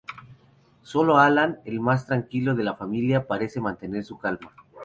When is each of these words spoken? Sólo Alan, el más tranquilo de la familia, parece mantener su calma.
Sólo 0.81 1.19
Alan, 1.19 1.59
el 1.63 1.79
más 1.79 2.07
tranquilo 2.07 2.55
de 2.55 2.63
la 2.63 2.73
familia, 2.73 3.27
parece 3.27 3.61
mantener 3.61 4.03
su 4.03 4.17
calma. 4.17 4.51